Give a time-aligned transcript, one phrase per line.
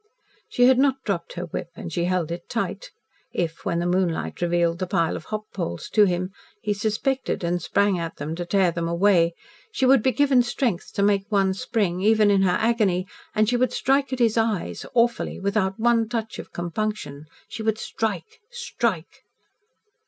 [0.49, 2.89] She had not dropped her whip, and she held it tight.
[3.33, 7.61] If, when the moonlight revealed the pile of hop poles to him, he suspected and
[7.61, 9.35] sprang at them to tear them away,
[9.71, 13.57] she would be given strength to make one spring, even in her agony, and she
[13.57, 19.21] would strike at his eyes awfully, without one touch of compunction she would strike strike.